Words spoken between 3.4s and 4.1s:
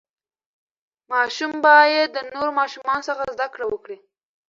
کړه وکړي.